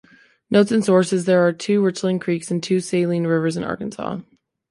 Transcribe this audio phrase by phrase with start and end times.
[0.49, 4.21] Notes and sources: There are two Richland Creeks and two Saline Rivers in Arkansas.